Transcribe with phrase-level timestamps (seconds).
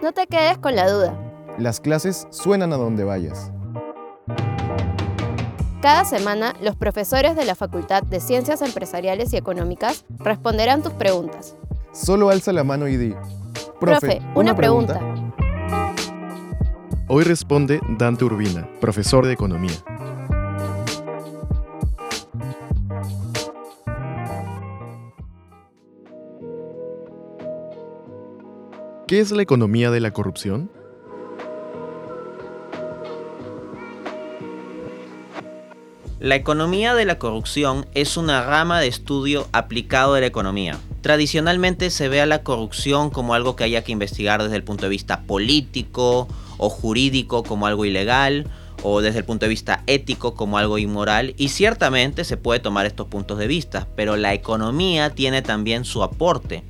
[0.00, 1.18] No te quedes con la duda.
[1.58, 3.50] Las clases suenan a donde vayas.
[5.82, 11.56] Cada semana, los profesores de la Facultad de Ciencias Empresariales y Económicas responderán tus preguntas.
[11.92, 13.14] Solo alza la mano y di.
[13.80, 15.00] Profe, una, pregunta.
[17.08, 19.74] Hoy responde Dante Urbina, profesor de Economía.
[29.08, 30.70] ¿Qué es la economía de la corrupción?
[36.20, 40.78] La economía de la corrupción es una rama de estudio aplicado de la economía.
[41.00, 44.84] Tradicionalmente se ve a la corrupción como algo que haya que investigar desde el punto
[44.84, 48.46] de vista político o jurídico como algo ilegal
[48.82, 52.84] o desde el punto de vista ético como algo inmoral y ciertamente se puede tomar
[52.84, 56.62] estos puntos de vista, pero la economía tiene también su aporte.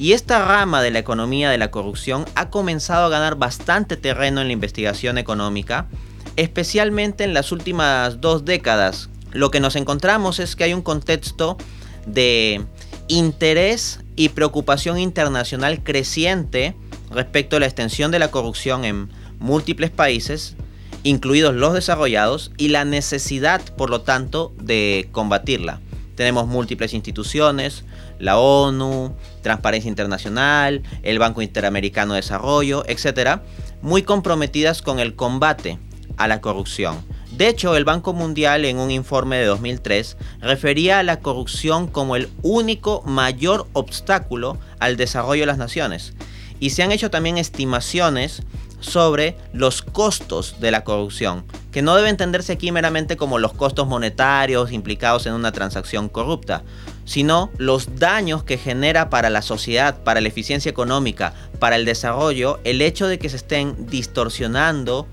[0.00, 4.40] Y esta rama de la economía de la corrupción ha comenzado a ganar bastante terreno
[4.40, 5.88] en la investigación económica,
[6.36, 9.10] especialmente en las últimas dos décadas.
[9.30, 11.58] Lo que nos encontramos es que hay un contexto
[12.06, 12.64] de
[13.08, 16.74] interés y preocupación internacional creciente
[17.10, 20.56] respecto a la extensión de la corrupción en múltiples países,
[21.02, 25.82] incluidos los desarrollados, y la necesidad, por lo tanto, de combatirla.
[26.20, 27.82] Tenemos múltiples instituciones,
[28.18, 33.40] la ONU, Transparencia Internacional, el Banco Interamericano de Desarrollo, etc.,
[33.80, 35.78] muy comprometidas con el combate
[36.18, 37.02] a la corrupción.
[37.32, 42.16] De hecho, el Banco Mundial en un informe de 2003 refería a la corrupción como
[42.16, 46.12] el único mayor obstáculo al desarrollo de las naciones.
[46.58, 48.42] Y se han hecho también estimaciones
[48.80, 53.86] sobre los costos de la corrupción, que no debe entenderse aquí meramente como los costos
[53.86, 56.62] monetarios implicados en una transacción corrupta,
[57.04, 62.60] sino los daños que genera para la sociedad, para la eficiencia económica, para el desarrollo,
[62.64, 65.06] el hecho de que se estén distorsionando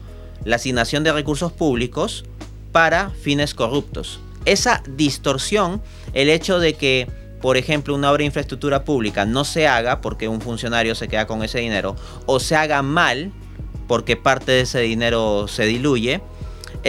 [0.44, 2.26] la asignación de recursos públicos
[2.72, 4.20] para fines corruptos.
[4.46, 5.82] Esa distorsión,
[6.14, 7.08] el hecho de que
[7.42, 11.28] por ejemplo, una obra de infraestructura pública no se haga porque un funcionario se queda
[11.28, 13.32] con ese dinero, o se haga mal
[13.88, 16.22] porque parte de ese dinero se diluye,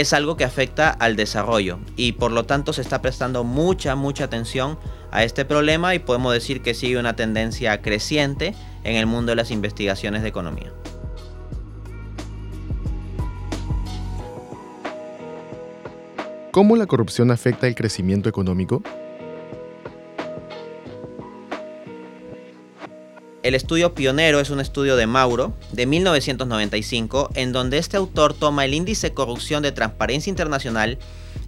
[0.00, 4.22] es algo que afecta al desarrollo y por lo tanto se está prestando mucha, mucha
[4.22, 4.78] atención
[5.10, 8.54] a este problema y podemos decir que sigue una tendencia creciente
[8.84, 10.72] en el mundo de las investigaciones de economía.
[16.53, 18.84] ¿Cómo la corrupción afecta el crecimiento económico?
[23.48, 28.66] El estudio pionero es un estudio de Mauro de 1995 en donde este autor toma
[28.66, 30.98] el índice de corrupción de Transparencia Internacional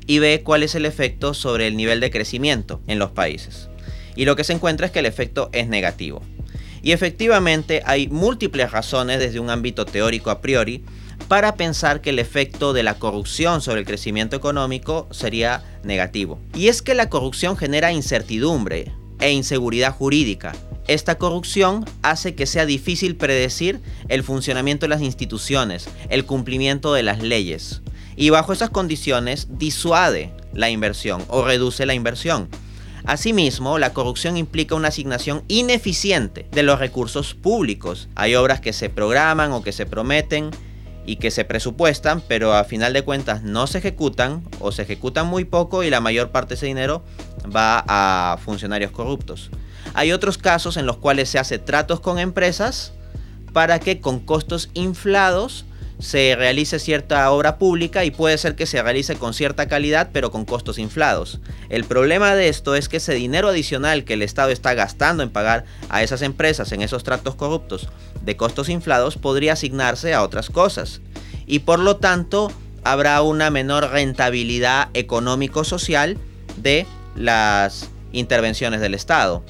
[0.06, 3.68] y ve cuál es el efecto sobre el nivel de crecimiento en los países.
[4.16, 6.22] Y lo que se encuentra es que el efecto es negativo.
[6.82, 10.82] Y efectivamente hay múltiples razones desde un ámbito teórico a priori
[11.28, 16.38] para pensar que el efecto de la corrupción sobre el crecimiento económico sería negativo.
[16.54, 20.54] Y es que la corrupción genera incertidumbre e inseguridad jurídica
[20.86, 27.02] esta corrupción hace que sea difícil predecir el funcionamiento de las instituciones, el cumplimiento de
[27.02, 27.82] las leyes.
[28.16, 32.48] Y bajo esas condiciones disuade la inversión o reduce la inversión.
[33.04, 38.08] Asimismo, la corrupción implica una asignación ineficiente de los recursos públicos.
[38.14, 40.50] Hay obras que se programan o que se prometen
[41.06, 45.26] y que se presupuestan, pero a final de cuentas no se ejecutan o se ejecutan
[45.26, 47.02] muy poco y la mayor parte de ese dinero
[47.44, 49.50] va a funcionarios corruptos.
[49.94, 52.92] Hay otros casos en los cuales se hace tratos con empresas
[53.52, 55.64] para que con costos inflados
[56.00, 60.30] se realice cierta obra pública y puede ser que se realice con cierta calidad pero
[60.30, 61.40] con costos inflados.
[61.68, 65.30] El problema de esto es que ese dinero adicional que el Estado está gastando en
[65.30, 67.88] pagar a esas empresas en esos tratos corruptos
[68.22, 71.00] de costos inflados podría asignarse a otras cosas
[71.46, 72.50] y por lo tanto
[72.82, 76.16] habrá una menor rentabilidad económico-social
[76.56, 79.44] de las intervenciones del Estado.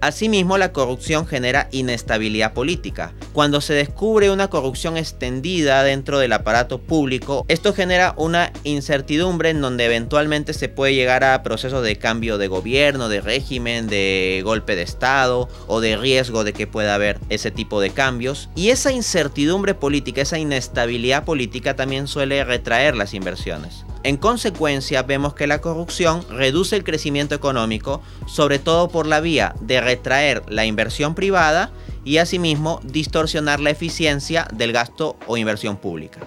[0.00, 3.12] Asimismo, la corrupción genera inestabilidad política.
[3.32, 9.60] Cuando se descubre una corrupción extendida dentro del aparato público, esto genera una incertidumbre en
[9.60, 14.76] donde eventualmente se puede llegar a procesos de cambio de gobierno, de régimen, de golpe
[14.76, 18.48] de Estado o de riesgo de que pueda haber ese tipo de cambios.
[18.54, 23.84] Y esa incertidumbre política, esa inestabilidad política también suele retraer las inversiones.
[24.06, 29.56] En consecuencia, vemos que la corrupción reduce el crecimiento económico, sobre todo por la vía
[29.60, 31.72] de retraer la inversión privada
[32.04, 36.20] y asimismo distorsionar la eficiencia del gasto o inversión pública.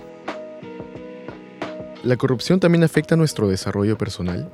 [2.03, 4.51] ¿La corrupción también afecta nuestro desarrollo personal?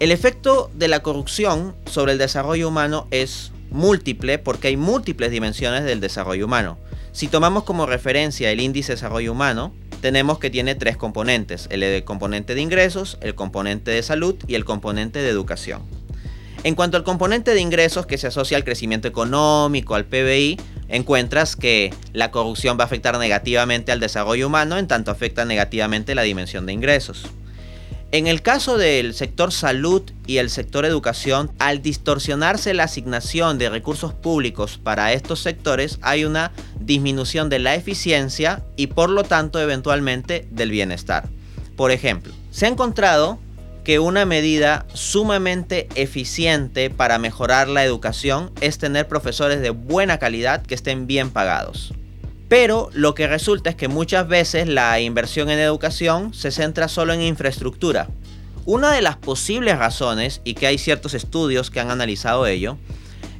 [0.00, 5.84] El efecto de la corrupción sobre el desarrollo humano es múltiple porque hay múltiples dimensiones
[5.84, 6.78] del desarrollo humano.
[7.12, 12.04] Si tomamos como referencia el índice de desarrollo humano, tenemos que tiene tres componentes, el
[12.04, 15.82] componente de ingresos, el componente de salud y el componente de educación.
[16.64, 20.58] En cuanto al componente de ingresos que se asocia al crecimiento económico, al PBI,
[20.88, 26.14] encuentras que la corrupción va a afectar negativamente al desarrollo humano en tanto afecta negativamente
[26.14, 27.26] la dimensión de ingresos.
[28.16, 33.68] En el caso del sector salud y el sector educación, al distorsionarse la asignación de
[33.68, 39.60] recursos públicos para estos sectores, hay una disminución de la eficiencia y por lo tanto
[39.60, 41.28] eventualmente del bienestar.
[41.76, 43.38] Por ejemplo, se ha encontrado
[43.84, 50.62] que una medida sumamente eficiente para mejorar la educación es tener profesores de buena calidad
[50.62, 51.92] que estén bien pagados.
[52.48, 57.12] Pero lo que resulta es que muchas veces la inversión en educación se centra solo
[57.12, 58.08] en infraestructura.
[58.64, 62.76] Una de las posibles razones, y que hay ciertos estudios que han analizado ello,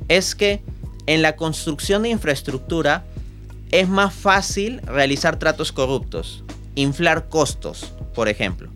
[0.09, 0.63] es que
[1.07, 3.05] en la construcción de infraestructura
[3.71, 6.45] es más fácil realizar tratos corruptos,
[6.75, 8.71] inflar costos, por ejemplo.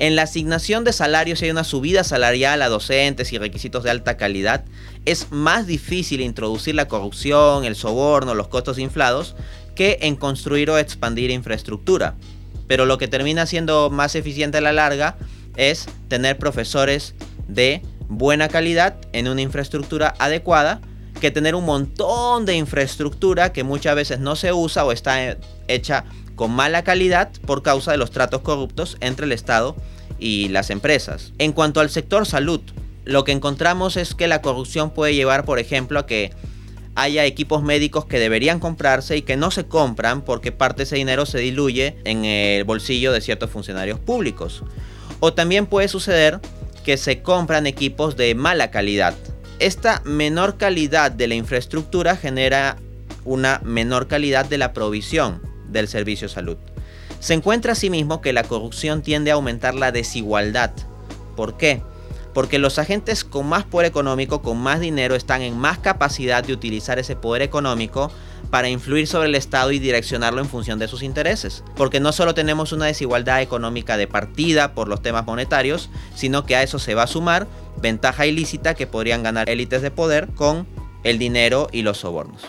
[0.00, 3.90] En la asignación de salarios, si hay una subida salarial a docentes y requisitos de
[3.90, 4.64] alta calidad,
[5.04, 9.34] es más difícil introducir la corrupción, el soborno, los costos inflados,
[9.78, 12.16] que en construir o expandir infraestructura.
[12.66, 15.16] Pero lo que termina siendo más eficiente a la larga
[15.54, 17.14] es tener profesores
[17.46, 20.80] de buena calidad en una infraestructura adecuada
[21.20, 25.36] que tener un montón de infraestructura que muchas veces no se usa o está
[25.68, 26.04] hecha
[26.34, 29.76] con mala calidad por causa de los tratos corruptos entre el Estado
[30.18, 31.32] y las empresas.
[31.38, 32.62] En cuanto al sector salud,
[33.04, 36.32] lo que encontramos es que la corrupción puede llevar, por ejemplo, a que
[36.98, 40.96] haya equipos médicos que deberían comprarse y que no se compran porque parte de ese
[40.96, 44.64] dinero se diluye en el bolsillo de ciertos funcionarios públicos.
[45.20, 46.40] O también puede suceder
[46.84, 49.14] que se compran equipos de mala calidad.
[49.60, 52.78] Esta menor calidad de la infraestructura genera
[53.24, 56.56] una menor calidad de la provisión del servicio salud.
[57.20, 60.72] Se encuentra asimismo que la corrupción tiende a aumentar la desigualdad.
[61.36, 61.80] ¿Por qué?
[62.38, 66.52] Porque los agentes con más poder económico, con más dinero, están en más capacidad de
[66.52, 68.12] utilizar ese poder económico
[68.48, 71.64] para influir sobre el Estado y direccionarlo en función de sus intereses.
[71.74, 76.54] Porque no solo tenemos una desigualdad económica de partida por los temas monetarios, sino que
[76.54, 77.48] a eso se va a sumar
[77.82, 80.68] ventaja ilícita que podrían ganar élites de poder con
[81.02, 82.42] el dinero y los sobornos.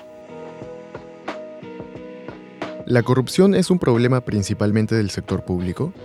[2.85, 5.95] ¿La corrupción es un problema principalmente del sector público?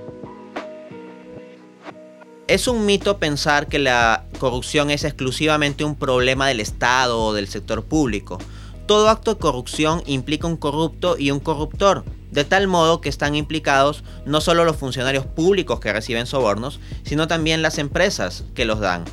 [2.47, 7.49] Es un mito pensar que la corrupción es exclusivamente un problema del Estado o del
[7.49, 8.37] sector público.
[8.85, 13.35] Todo acto de corrupción implica un corrupto y un corruptor, de tal modo que están
[13.35, 18.79] implicados no solo los funcionarios públicos que reciben sobornos, sino también las empresas que los
[18.79, 19.05] dan.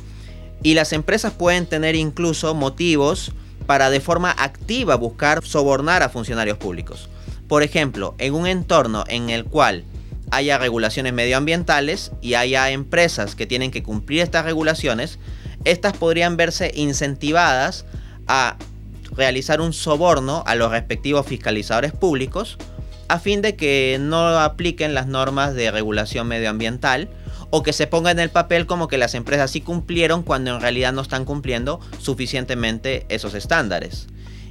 [0.62, 3.32] Y las empresas pueden tener incluso motivos
[3.64, 7.08] para de forma activa buscar sobornar a funcionarios públicos.
[7.48, 9.84] Por ejemplo, en un entorno en el cual
[10.32, 15.18] haya regulaciones medioambientales y haya empresas que tienen que cumplir estas regulaciones,
[15.64, 17.84] estas podrían verse incentivadas
[18.26, 18.56] a
[19.14, 22.56] realizar un soborno a los respectivos fiscalizadores públicos
[23.08, 27.10] a fin de que no apliquen las normas de regulación medioambiental
[27.50, 30.62] o que se ponga en el papel como que las empresas sí cumplieron cuando en
[30.62, 34.06] realidad no están cumpliendo suficientemente esos estándares.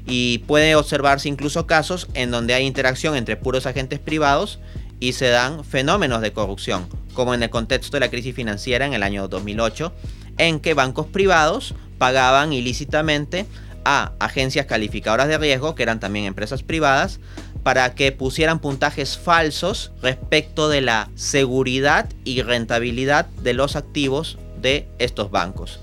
[0.06, 4.60] Y puede observarse incluso casos en donde hay interacción entre puros agentes privados
[5.02, 8.94] y se dan fenómenos de corrupción, como en el contexto de la crisis financiera en
[8.94, 9.92] el año 2008,
[10.38, 13.46] en que bancos privados pagaban ilícitamente
[13.84, 17.20] a agencias calificadoras de riesgo, que eran también empresas privadas,
[17.64, 24.88] para que pusieran puntajes falsos respecto de la seguridad y rentabilidad de los activos de
[25.00, 25.80] estos bancos.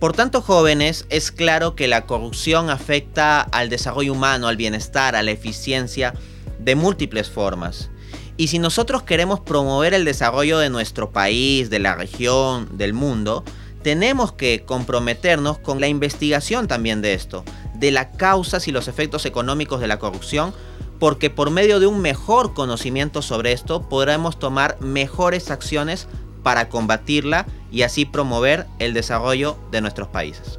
[0.00, 5.22] Por tanto, jóvenes, es claro que la corrupción afecta al desarrollo humano, al bienestar, a
[5.22, 6.12] la eficiencia
[6.58, 7.90] de múltiples formas.
[8.36, 13.44] Y si nosotros queremos promover el desarrollo de nuestro país, de la región, del mundo,
[13.82, 19.26] tenemos que comprometernos con la investigación también de esto, de las causas y los efectos
[19.26, 20.52] económicos de la corrupción,
[20.98, 26.08] porque por medio de un mejor conocimiento sobre esto podremos tomar mejores acciones
[26.42, 30.58] para combatirla y así promover el desarrollo de nuestros países.